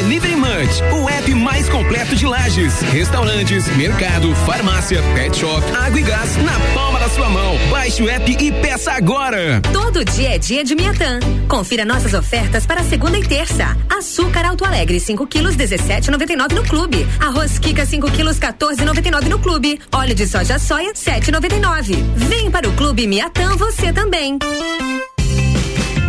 [0.05, 6.03] Delivery Munch, o app mais completo de lajes, restaurantes, mercado, farmácia, pet shop, água e
[6.03, 7.57] gás na palma da sua mão.
[7.71, 9.63] Baixe o app e peça agora.
[9.73, 11.21] Todo dia é dia de Miatã.
[11.49, 13.75] Confira nossas ofertas para segunda e terça.
[13.89, 17.07] Açúcar Alto Alegre 5 quilos 17,99 no clube.
[17.19, 19.81] Arroz Kika 5 quilos 14,99 no clube.
[19.91, 21.97] Óleo de soja soia 7,99.
[22.15, 24.39] Vem para o clube Miatã você também.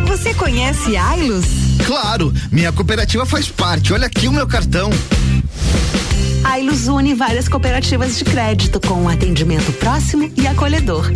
[0.06, 1.65] Você conhece Ailos?
[1.86, 3.94] Claro, minha cooperativa faz parte.
[3.94, 4.90] Olha aqui o meu cartão.
[6.44, 11.12] A Ilus une várias cooperativas de crédito com um atendimento próximo e acolhedor.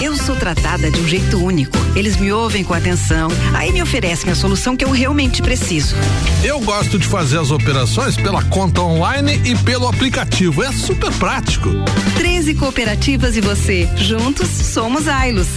[0.00, 1.76] Eu sou tratada de um jeito único.
[1.94, 5.94] Eles me ouvem com atenção, aí me oferecem a solução que eu realmente preciso.
[6.42, 10.62] Eu gosto de fazer as operações pela conta online e pelo aplicativo.
[10.62, 11.68] É super prático.
[12.16, 13.88] 13 cooperativas e você.
[13.96, 15.48] Juntos somos Ailos.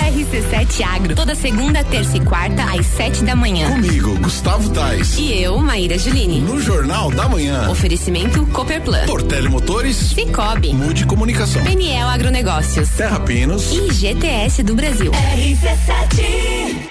[0.00, 3.68] RC7 Agro, toda segunda, terça e quarta, às sete da manhã.
[3.68, 5.16] Comigo, Gustavo Tais.
[5.18, 6.40] E eu, Maíra Juline.
[6.40, 7.68] No Jornal da Manhã.
[7.70, 9.06] Oferecimento Cooperplan.
[9.06, 9.96] Portele Motores.
[9.96, 10.72] Cicobi.
[10.74, 11.62] Mude Comunicação.
[11.62, 12.88] PNL Agronegócios.
[12.90, 13.72] Terra Pinos.
[13.72, 15.10] E GTS do Brasil.
[15.12, 16.90] RC7.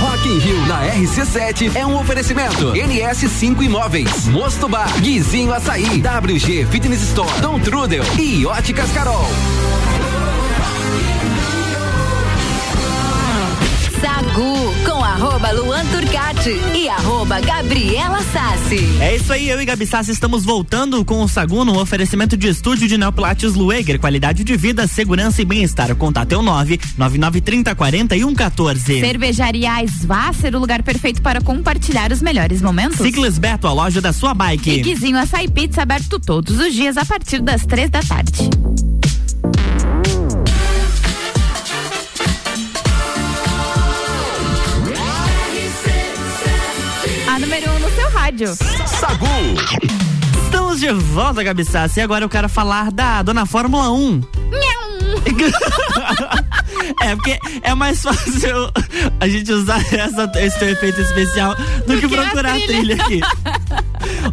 [0.00, 2.72] Rock in Rio na RC7 é um oferecimento.
[2.72, 9.26] NS5 Imóveis, Mosto Bar, Guizinho Açaí, WG Fitness Store, Dom Trudel e Óticas Carol.
[15.22, 18.98] Arroba Luan Turcati e arroba Gabriela Sassi.
[19.00, 22.48] É isso aí, eu e Gabi Sassi estamos voltando com o Sagu no oferecimento de
[22.48, 25.92] estúdio de Neopilates Lueger, qualidade de vida, segurança e bem-estar.
[25.92, 28.98] O contato é o 9 9930 4114.
[28.98, 32.96] Cervejaria Svasser, o lugar perfeito para compartilhar os melhores momentos.
[32.96, 34.70] Ciclis Beto, a loja da sua bike.
[34.70, 38.50] E Guizinho Açaí Pizza aberto todos os dias a partir das três da tarde.
[48.32, 48.54] Rádio.
[48.86, 49.26] Sagu.
[50.44, 52.00] Estamos de volta, Gabi Sassi.
[52.00, 54.20] E agora eu quero falar da dona Fórmula 1.
[57.00, 58.70] É, porque é mais fácil
[59.20, 61.54] a gente usar essa, esse efeito especial
[61.86, 62.96] do que que a procurar a trilha.
[62.96, 63.20] trilha aqui.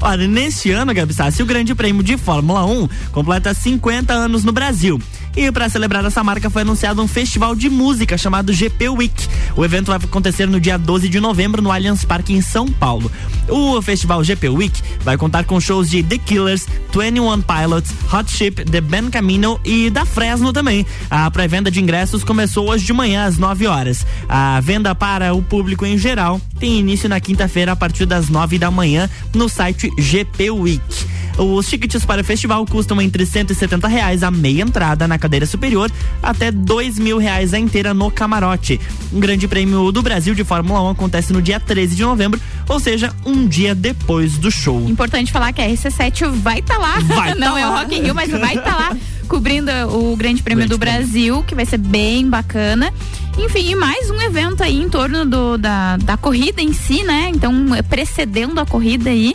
[0.01, 4.51] Olha, neste ano, Gabi Sassi, o Grande Prêmio de Fórmula 1 completa 50 anos no
[4.51, 4.99] Brasil.
[5.35, 9.27] E para celebrar essa marca foi anunciado um festival de música chamado GP Week.
[9.55, 13.11] O evento vai acontecer no dia 12 de novembro no Allianz Parque em São Paulo.
[13.47, 18.65] O festival GP Week vai contar com shows de The Killers, 21 Pilots, Hot Chip,
[18.65, 20.85] The Ben Camino e da Fresno também.
[21.09, 24.05] A pré-venda de ingressos começou hoje de manhã às 9 horas.
[24.27, 28.57] A venda para o público em geral tem início na quinta-feira a partir das 9
[28.57, 30.98] da manhã no site GP Week.
[31.39, 35.89] Os tickets para o festival custam entre 170 reais a meia entrada na cadeira superior
[36.21, 38.79] até dois mil reais a inteira no camarote.
[39.13, 42.77] Um grande prêmio do Brasil de Fórmula 1 acontece no dia 13 de novembro, ou
[42.77, 44.83] seja, um dia depois do show.
[44.89, 46.99] Importante falar que a RC7 vai estar lá.
[46.99, 47.71] Vai tá Não é o.
[47.71, 48.97] Rock in Rio, mas vai estar lá
[49.29, 52.91] cobrindo o Grande Prêmio do Brasil, que vai ser bem bacana.
[53.37, 57.31] Enfim, e mais um evento aí em torno do, da, da corrida em si, né?
[57.33, 59.33] Então, é precedendo a corrida aí.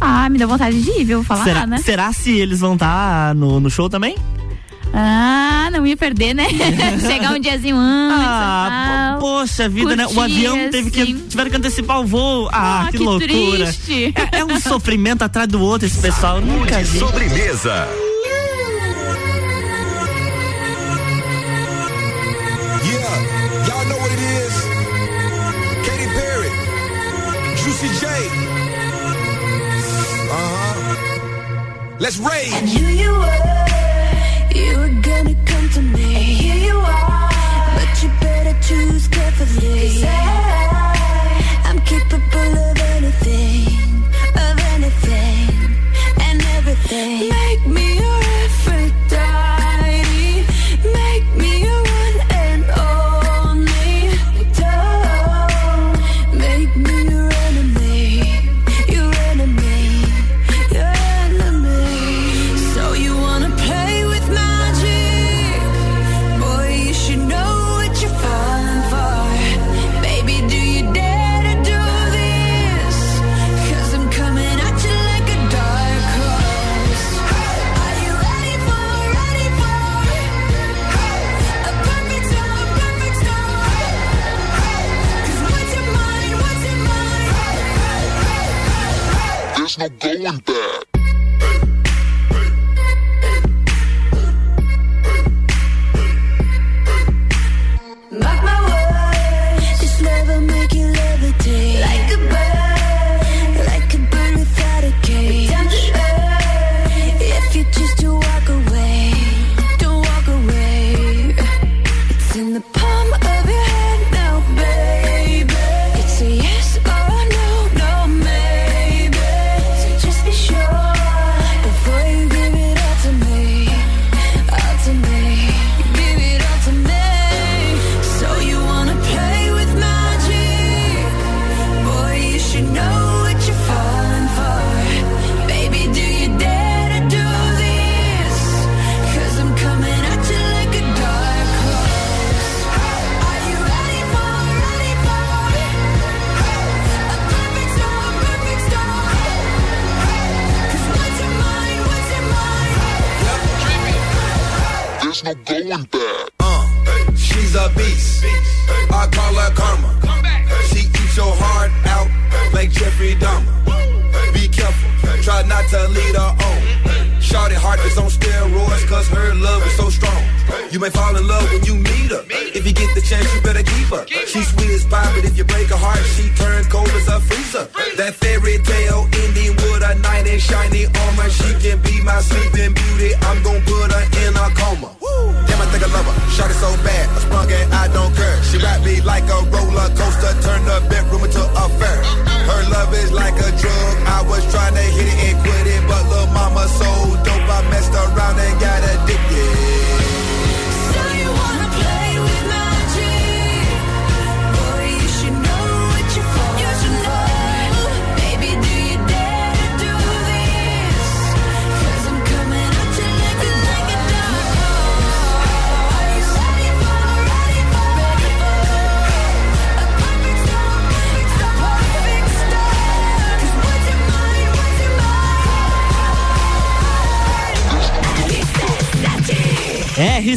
[0.00, 1.18] Ah, me deu vontade de ir, viu?
[1.18, 1.78] Vou falar, será, né?
[1.78, 4.16] será se eles vão estar no, no show também?
[4.96, 6.46] Ah, não ia perder, né?
[7.04, 8.16] Chegar um diazinho antes.
[8.28, 10.06] Ah, poxa vida, né?
[10.06, 11.26] O Curtir, avião teve que, assim.
[11.28, 12.48] tiveram que antecipar o voo.
[12.52, 13.64] Ah, Ah, que, que loucura.
[13.64, 14.14] triste.
[14.32, 16.40] É, é um sofrimento atrás do outro esse pessoal.
[16.40, 16.98] Nunca vi.
[16.98, 17.88] Sobremesa.
[31.98, 32.52] Let's rage.
[32.52, 36.14] I knew you were, you were gonna come to me.
[36.16, 37.30] And here you are,
[37.76, 40.02] but you better choose carefully.
[40.02, 44.02] 'Cause I, I'm capable of anything,
[44.46, 45.48] of anything,
[46.26, 47.33] and everything.
[90.24, 90.83] There's no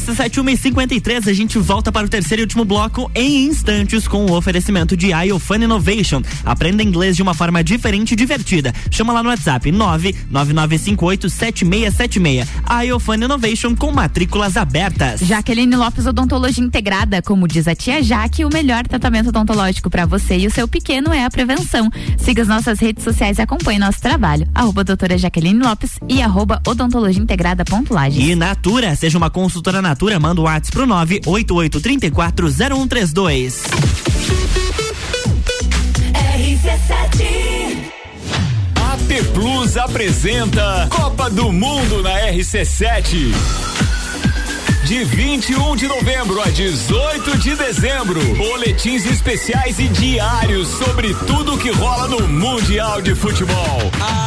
[0.08, 4.95] RC7153, a gente volta para o terceiro e último bloco em instantes com o oferecimento
[4.95, 6.22] de iOfun Innovation.
[6.45, 8.74] Aprenda inglês de uma forma diferente e divertida.
[8.89, 12.47] Chama lá no WhatsApp 999587676.
[12.86, 15.20] iOfun Innovation com matrículas abertas.
[15.22, 20.38] Jaqueline Lopes Odontologia Integrada, como diz a tia Jaque, o melhor tratamento odontológico para você
[20.38, 21.89] e o seu pequeno é a prevenção.
[22.18, 24.47] Siga as nossas redes sociais e acompanhe nosso trabalho.
[24.55, 28.24] Arroba doutora Jaqueline Lopes e arroba odontologia integrada ponto Lages.
[28.24, 33.64] E Natura, seja uma consultora Natura, manda o WhatsApp pro 988340132.
[36.14, 37.89] RC7
[38.76, 43.34] AT Plus apresenta Copa do Mundo na RC7.
[44.86, 51.72] De 21 de novembro a 18 de dezembro, boletins especiais e diários sobre tudo que
[51.72, 53.91] rola no Mundial de Futebol.
[54.00, 54.26] A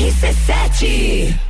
[0.00, 1.49] RC7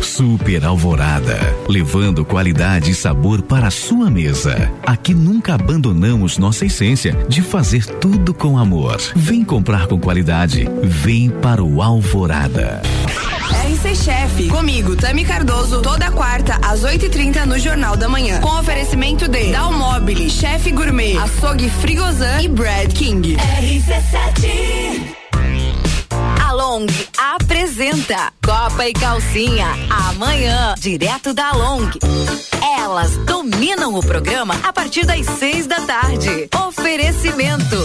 [0.00, 1.38] Super Alvorada,
[1.68, 4.70] levando qualidade e sabor para a sua mesa.
[4.86, 8.98] Aqui nunca abandonamos nossa essência de fazer tudo com amor.
[9.14, 12.82] Vem comprar com qualidade, vem para o Alvorada.
[13.68, 18.40] RC Chef, comigo, Tami Cardoso, toda quarta às 8h30 no Jornal da Manhã.
[18.40, 23.36] Com oferecimento de Dalmobile, Chef Gourmet, Açougue Frigozan e Brad King.
[23.36, 24.87] RC7 A
[26.68, 31.88] Long apresenta Copa e Calcinha amanhã, direto da Long.
[32.78, 36.46] Elas dominam o programa a partir das seis da tarde.
[36.66, 37.76] Oferecimento.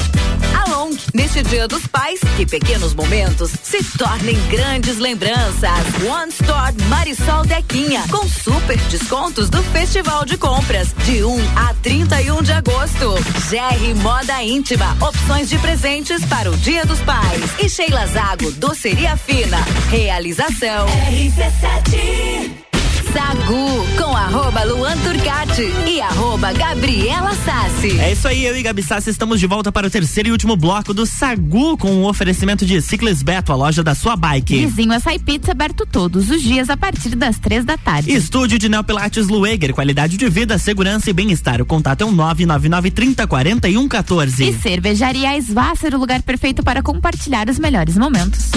[0.53, 5.71] A Long, neste Dia dos Pais, que pequenos momentos se tornem grandes lembranças.
[6.07, 12.43] One Store Marisol Dequinha, com super descontos do Festival de Compras, de 1 a 31
[12.43, 13.15] de agosto.
[13.49, 17.51] GR Moda Íntima, opções de presentes para o Dia dos Pais.
[17.59, 19.57] E Sheila Zago, doceria fina.
[19.91, 20.87] Realização.
[20.87, 22.72] RC7
[23.13, 27.99] Sagu com arroba Luan Turcati e arroba Gabriela Sassi.
[27.99, 30.57] É isso aí, eu e Gabi Sassi estamos de volta para o terceiro e último
[30.57, 34.65] bloco do Sagu com o oferecimento de Ciclis Beto, a loja da sua bike.
[34.65, 38.11] Vizinho Açaí Pizza aberto todos os dias a partir das três da tarde.
[38.11, 41.61] Estúdio de Neopilates Lueger, qualidade de vida, segurança e bem-estar.
[41.61, 44.43] O contato é um 999 30 41 14.
[44.43, 48.49] E Cervejaria Svasser, o lugar perfeito para compartilhar os melhores momentos.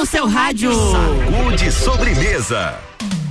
[0.00, 0.72] No seu rádio.
[0.72, 2.74] Saúde sobremesa.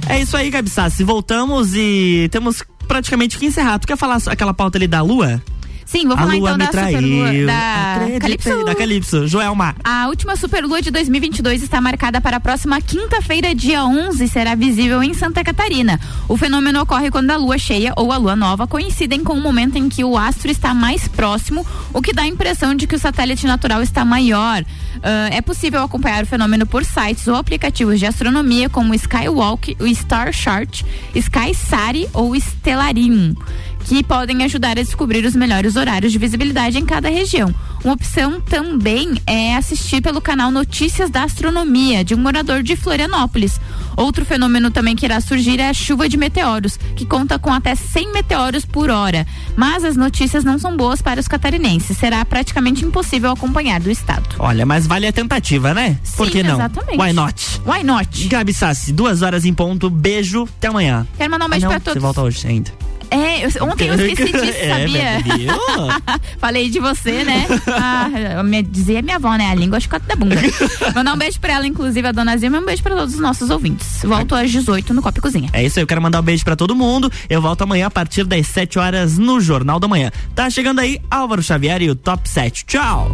[0.08, 1.04] É isso aí, Gabi Sassi.
[1.04, 3.80] Voltamos e temos praticamente que encerrar.
[3.80, 5.42] Tu quer falar aquela pauta ali da lua?
[5.90, 7.00] Sim, vou A falar lua então da traiu.
[7.00, 8.64] superlua da Acreditei, Calypso.
[8.64, 9.28] Da Calypso.
[9.28, 9.76] Joelma.
[9.84, 14.54] A última superlua de 2022 está marcada para a próxima quinta-feira, dia 11, e será
[14.54, 16.00] visível em Santa Catarina.
[16.28, 19.80] O fenômeno ocorre quando a lua cheia ou a lua nova coincidem com o momento
[19.80, 23.00] em que o astro está mais próximo, o que dá a impressão de que o
[23.00, 24.64] satélite natural está maior.
[25.02, 29.76] Ah, é possível acompanhar o fenômeno por sites ou aplicativos de astronomia como o Skywalk,
[29.80, 30.84] o Star Chart,
[31.16, 33.34] Skysari ou Stellarium
[33.90, 37.52] que podem ajudar a descobrir os melhores horários de visibilidade em cada região.
[37.84, 43.60] Uma opção também é assistir pelo canal Notícias da Astronomia, de um morador de Florianópolis.
[43.98, 47.74] Outro fenômeno também que irá surgir é a chuva de meteoros, que conta com até
[47.74, 49.26] 100 meteoros por hora.
[49.58, 51.98] Mas as notícias não são boas para os catarinenses.
[51.98, 54.24] Será praticamente impossível acompanhar do estado.
[54.38, 55.98] Olha, mas vale a tentativa, né?
[56.16, 56.54] Por Sim, que não?
[56.54, 57.02] exatamente.
[57.02, 57.62] Why not?
[57.66, 58.28] Why not?
[58.28, 59.90] Gabi Sassi, duas horas em ponto.
[59.90, 60.44] Beijo.
[60.44, 61.08] Até amanhã.
[61.18, 61.94] Quero mandar um Ah, beijo não, pra todos.
[61.94, 62.72] Você volta hoje ainda.
[63.12, 65.20] É, eu- ontem eu esqueci disso, É, sabia?
[66.40, 67.46] Falei de você, né?
[67.68, 69.50] Ah, eu me, dizia minha avó, né?
[69.50, 70.36] A língua chicote da bunda.
[70.94, 73.20] Mandar um beijo pra ela, inclusive, a dona Zilma, e um beijo pra todos os
[73.20, 74.02] nossos ouvintes.
[74.04, 75.50] Volto às 18 no Copa e Cozinha.
[75.54, 77.12] É isso aí, eu quero mandar um beijo pra todo mundo.
[77.30, 80.12] Eu volto amanhã a partir das 7 horas no Jornal da Manhã.
[80.36, 82.66] Tá chegando aí Álvaro Xavier e o Top 7.
[82.66, 83.12] Tchau!